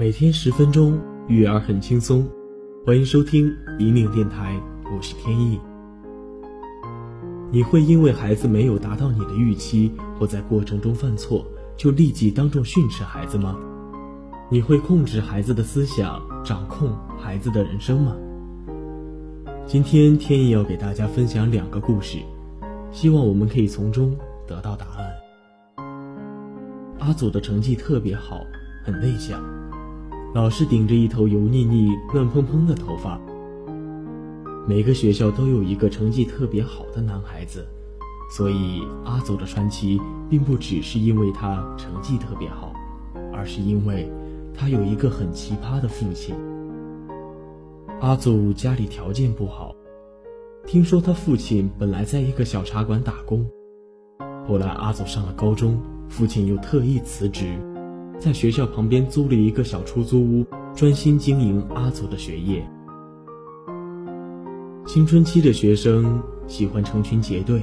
[0.00, 2.26] 每天十分钟，育儿很轻松。
[2.86, 4.58] 欢迎收听一命电台，
[4.90, 5.60] 我是天意。
[7.52, 13.58] 你会因为孩子没有达到你的预期，或在过程中犯错，就立即当众训斥孩子吗？
[14.48, 18.16] 你会控制孩子的思想，掌控孩子的人生吗？
[19.66, 22.16] 今天天意要给大家分享两个故事，
[22.90, 24.16] 希望我们可以从中
[24.48, 25.86] 得到答案。
[27.00, 28.40] 阿祖的成绩特别好，
[28.82, 29.38] 很内向。
[30.32, 33.20] 老是顶着一头油腻腻、乱蓬蓬的头发。
[34.68, 37.66] 每个学校都有一个成绩特别好的男孩子，
[38.30, 42.72] 所以阿祖的传奇并不只是因为他成绩特别好，
[43.32, 44.08] 而是因为
[44.54, 46.32] 他有一个很奇葩的父亲。
[48.00, 49.74] 阿祖家里条件不好，
[50.64, 53.44] 听说他父亲本来在一个小茶馆打工，
[54.46, 55.76] 后来阿祖上了高中，
[56.08, 57.58] 父亲又特意辞职。
[58.20, 62.62] 在学校旁边租了一个小出租屋，专心经营阿祖的学业。
[64.86, 67.62] 青春期的学生喜欢成群结队，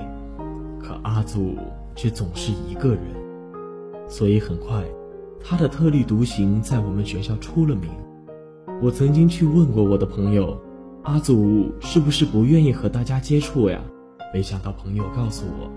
[0.80, 1.56] 可阿祖
[1.96, 3.04] 却总是一个人，
[4.10, 4.84] 所以很快，
[5.40, 7.92] 他的特立独行在我们学校出了名。
[8.82, 10.60] 我曾经去问过我的朋友，
[11.04, 13.80] 阿祖是不是不愿意和大家接触呀？
[14.34, 15.70] 没想到朋友告诉我，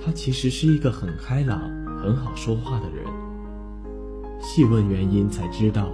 [0.00, 1.60] 他其实是一个很开朗、
[2.00, 3.04] 很好说话的人。
[4.40, 5.88] 细问原因，才知道，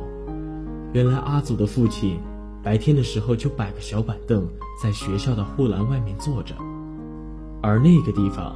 [0.92, 2.18] 原来阿祖的父亲
[2.62, 4.46] 白天的时候就摆个小板凳
[4.80, 6.54] 在学校的护栏外面坐着，
[7.60, 8.54] 而那个地方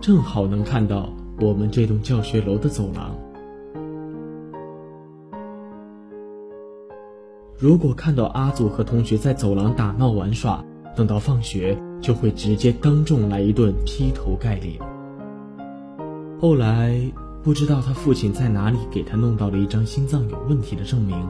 [0.00, 1.08] 正好能看到
[1.40, 3.16] 我们这栋教学楼的走廊。
[7.56, 10.64] 如果看到阿祖和同学在走廊打闹玩耍，
[10.96, 14.78] 等到放学就会直接当众来一顿劈头盖脸。
[16.40, 17.00] 后来。
[17.42, 21.26] 不知道他父亲在哪里给他弄到了一张心脏有问题的证明，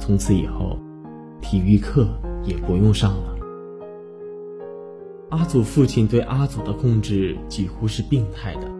[0.00, 0.78] 从此以后，
[1.42, 2.08] 体育课
[2.42, 3.36] 也不用上了。
[5.28, 8.70] 阿祖父亲对阿祖的控制几乎是病态的。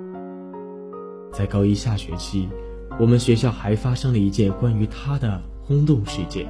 [1.31, 2.49] 在高一下学期，
[2.99, 6.47] 我们学校还发生了一件关于他的轰动事件。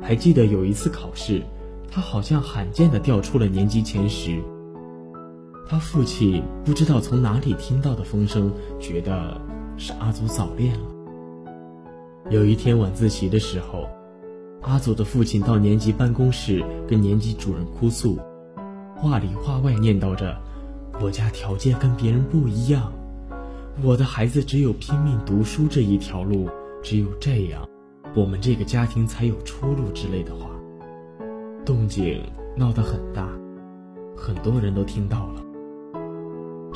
[0.00, 1.42] 还记得有一次考试，
[1.90, 4.40] 他好像罕见的掉出了年级前十。
[5.68, 9.40] 他父亲不知道从哪里听到的风声，觉得
[9.76, 10.86] 是阿祖早恋了。
[12.30, 13.88] 有一天晚自习的时候，
[14.62, 18.16] 阿祖的父亲到年级办公室跟年级主任哭诉，
[18.94, 20.36] 话里话外念叨着
[21.02, 22.92] ：“我家条件跟别人不一样，
[23.82, 26.48] 我的孩子只有拼命读书这一条路，
[26.80, 27.68] 只有这样，
[28.14, 30.48] 我们这个家庭才有出路”之类的话，
[31.64, 32.22] 动静
[32.56, 33.28] 闹得很大，
[34.16, 35.42] 很多人都听到了。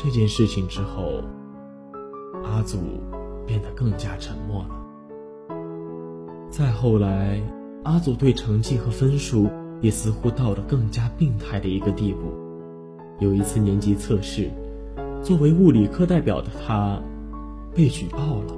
[0.03, 1.23] 这件事情之后，
[2.43, 2.79] 阿祖
[3.47, 4.71] 变得更加沉默了。
[6.49, 7.39] 再后来，
[7.85, 9.51] 阿祖对成绩和分数
[9.83, 12.33] 也似乎到了更加病态的一个地步。
[13.19, 14.51] 有一次年级测试，
[15.23, 16.99] 作为物理课代表的他
[17.75, 18.57] 被举报了。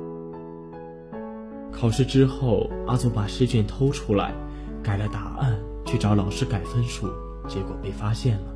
[1.72, 4.32] 考试之后，阿祖把试卷偷出来，
[4.80, 7.08] 改了答案，去找老师改分数，
[7.48, 8.46] 结果被发现了。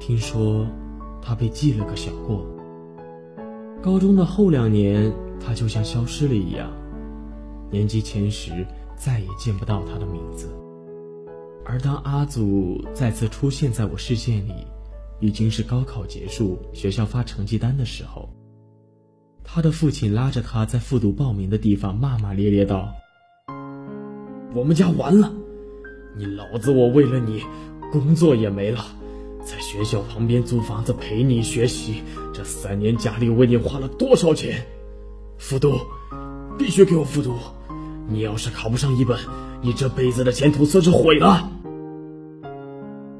[0.00, 0.66] 听说。
[1.24, 2.46] 他被记了个小过。
[3.82, 6.70] 高中的后两年，他就像消失了一样，
[7.70, 10.54] 年级前十再也见不到他的名字。
[11.64, 14.52] 而当阿祖再次出现在我视线里，
[15.18, 18.28] 已经是高考结束，学校发成绩单的时候。
[19.42, 22.90] 他的父亲拉着他在复读报名的地方骂骂咧咧道
[24.54, 25.30] ：“我们家完了，
[26.16, 27.42] 你老子我为了你，
[27.92, 28.84] 工作也没了。”
[29.44, 34.64] 在学校旁边租房子陪你学习，这三年家里为你花了多少钱？
[35.36, 35.74] 复读，
[36.58, 37.36] 必须给我复读！
[38.08, 39.18] 你要是考不上一本，
[39.60, 41.50] 你这辈子的前途算是毁了。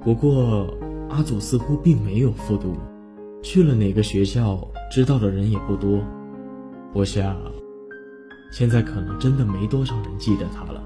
[0.02, 0.66] 不过
[1.10, 2.74] 阿祖似乎并没有复读，
[3.42, 6.02] 去了哪个学校，知道的人也不多。
[6.94, 7.36] 我想，
[8.50, 10.82] 现在可能真的没多少人记得他了。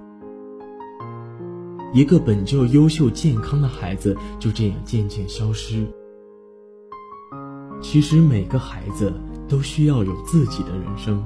[1.94, 5.86] 一个本就优秀健康的孩子就这样渐渐消失。
[7.80, 9.12] 其实每个孩子
[9.48, 11.24] 都需要有自己的人生。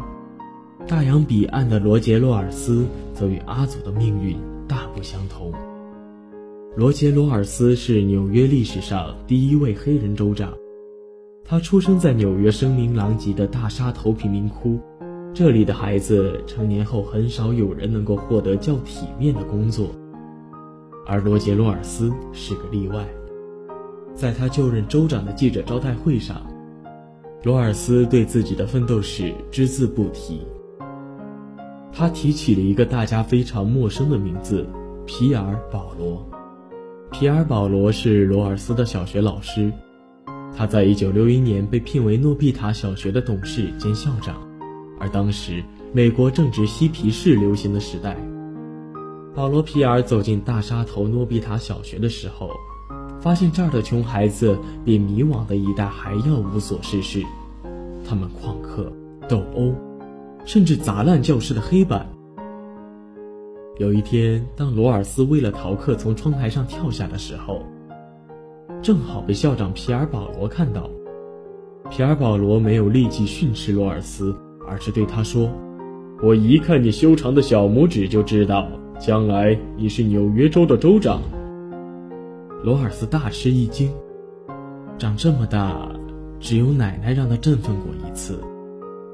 [0.86, 4.36] 大洋彼岸的罗杰·罗尔斯则与阿祖的命运
[4.68, 5.52] 大不相同。
[6.76, 10.52] 罗杰·罗尔斯是纽约历史上第一位黑人州长，
[11.44, 14.78] 他出生在纽约声名狼藉的大沙头贫民窟，
[15.34, 19.90] 这里的孩子成年后很少有人能够获得较体面的工作。
[21.06, 23.06] 而罗杰·罗尔斯是个例外，
[24.14, 26.46] 在他就任州长的记者招待会上，
[27.42, 30.42] 罗尔斯对自己的奋斗史只字不提。
[31.92, 34.66] 他提起了一个大家非常陌生的名字——
[35.06, 36.26] 皮尔·保罗。
[37.10, 39.70] 皮尔·保罗是罗尔斯的小学老师，
[40.56, 44.40] 他在1961年被聘为诺比塔小学的董事兼校长，
[44.98, 45.62] 而当时
[45.92, 48.16] 美国正值嬉皮士流行的时代。
[49.34, 52.50] 保罗·皮尔走进大沙头诺比塔小学的时候，
[53.20, 57.22] 发现这儿的穷孩子比迷惘的一代还要无所事事，
[58.06, 58.92] 他们旷课、
[59.28, 59.74] 斗殴。
[60.44, 62.04] 甚至砸烂教室的黑板。
[63.78, 67.62] 有一天，当罗尔斯为了逃课从窗台上跳下的时候，
[68.82, 70.90] 正好被校长皮尔保罗看到。
[71.88, 74.34] 皮尔保罗没有立即训斥罗尔斯，
[74.68, 75.48] 而是对他说
[76.22, 78.68] ：“我一看你修长的小拇指就知道，
[79.04, 81.20] 将来你是纽约州的州长。”
[82.62, 83.92] 罗尔斯大吃一惊，
[84.96, 85.90] 长这么大，
[86.38, 88.38] 只有奶奶让他振奋过一次，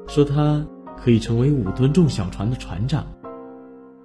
[0.07, 0.63] 说他。
[1.01, 3.07] 可以成为五吨重小船的船长，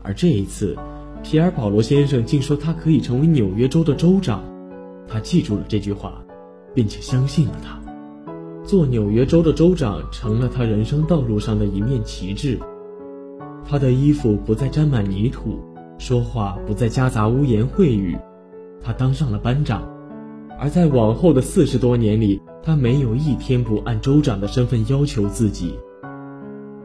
[0.03, 0.77] 而这一次，
[1.23, 4.43] 皮尔·保罗先生竟说他可以成为纽约州的州长。
[5.07, 6.23] 他记住了这句话，
[6.71, 7.81] 并且相信了他。
[8.63, 12.59] 做纽约州的州长成了他人生道路上的一面旗帜。
[13.65, 15.59] 他的衣服不再沾满泥土，
[16.03, 18.17] 说话不再夹杂污言秽语。
[18.81, 19.81] 他当上了班长，
[20.59, 25.79] 而在往后的四十多年里，他没有一天不按州长的身份要求自己。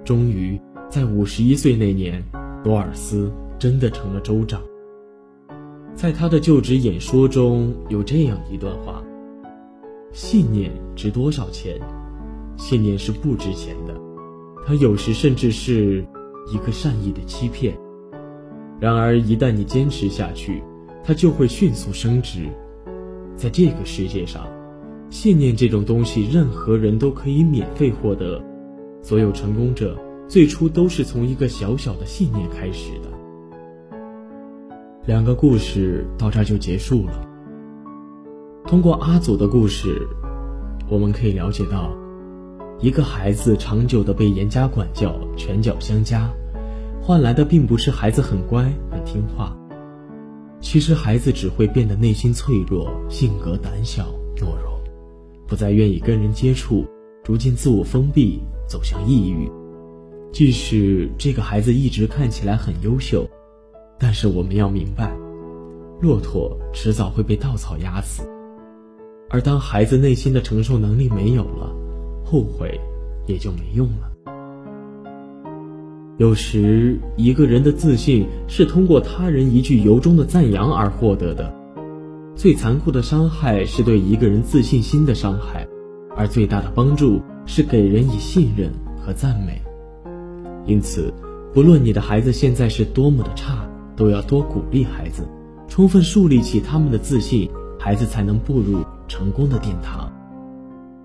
[0.04, 0.56] 终于，
[0.88, 2.22] 在五十一岁那年，
[2.62, 3.28] 罗尔斯
[3.58, 4.62] 真的成了州长。
[5.96, 9.02] 在他的就职演说中有这样一段话
[10.14, 11.76] ：“信念值多少钱？
[12.56, 14.00] 信念是不值钱的，
[14.64, 16.06] 它有时甚至是
[16.52, 17.76] 一个善意的欺骗。
[18.80, 20.62] 然而，一旦你坚持下去，
[21.02, 22.48] 它就会迅速升值。
[23.36, 24.46] 在这个世界上，
[25.10, 28.40] 信念这种东西，任何人都可以免费获得。”
[29.02, 29.96] 所有成功者
[30.28, 33.08] 最初都是从一个小小的信念开始的。
[35.06, 37.26] 两个故事到这儿就结束了。
[38.66, 40.06] 通过阿祖的故事，
[40.90, 41.96] 我们可以了解到，
[42.80, 46.28] 一个孩子长久的被严加管教、拳脚相加，
[47.08, 49.56] 换来的并不是孩子很乖、很听话，
[50.60, 54.78] 其实孩子只会变得内心脆弱、性格胆小、懦弱，
[55.46, 56.84] 不再愿意跟人接触，
[57.24, 58.42] 逐渐自我封闭。
[58.68, 59.50] 走向抑郁，
[60.34, 63.26] 即使这个孩子一直看起来很优秀，
[63.98, 65.10] 但是我们要明白，
[66.02, 68.22] 骆驼迟早会被稻草压死。
[69.30, 71.74] 而当孩子内心的承受能力没有了，
[72.22, 72.78] 后悔
[73.26, 74.12] 也就没用了。
[76.18, 81.54] 有时，一个人的自信是通过他人一句由衷的赞扬而获得的。
[82.34, 85.66] 最残酷的伤害是对一个人自信心的伤害，
[86.16, 87.20] 而最大的帮助。
[87.50, 88.70] 是给人以信任
[89.00, 89.62] 和赞美，
[90.66, 91.10] 因此，
[91.54, 93.66] 不论你的孩子现在是多么的差，
[93.96, 95.26] 都要多鼓励孩子，
[95.66, 97.48] 充分树立起他们的自信，
[97.78, 100.12] 孩子才能步入成功的殿堂。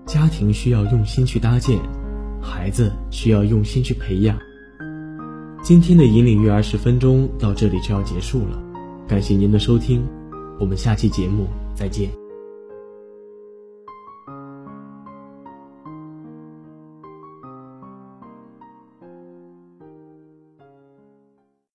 [0.04, 1.78] 家庭需要用心去搭建，
[2.42, 4.36] 孩子需要用心去培养。
[5.64, 8.62] 今天的引领育儿十分钟到这里就要结束了，
[9.08, 10.06] 感谢您的收听，
[10.60, 12.23] 我们下期节目再见。